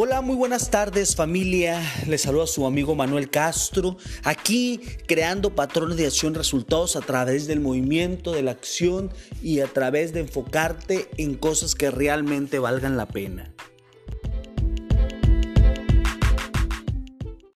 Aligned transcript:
Hola, 0.00 0.20
muy 0.20 0.36
buenas 0.36 0.70
tardes 0.70 1.16
familia. 1.16 1.82
Les 2.06 2.20
saluda 2.20 2.46
su 2.46 2.64
amigo 2.66 2.94
Manuel 2.94 3.30
Castro, 3.30 3.96
aquí 4.22 4.80
creando 5.08 5.56
patrones 5.56 5.96
de 5.96 6.06
acción 6.06 6.36
resultados 6.36 6.94
a 6.94 7.00
través 7.00 7.48
del 7.48 7.58
movimiento, 7.58 8.30
de 8.30 8.44
la 8.44 8.52
acción 8.52 9.10
y 9.42 9.58
a 9.58 9.66
través 9.66 10.12
de 10.12 10.20
enfocarte 10.20 11.08
en 11.16 11.34
cosas 11.34 11.74
que 11.74 11.90
realmente 11.90 12.60
valgan 12.60 12.96
la 12.96 13.08
pena. 13.08 13.52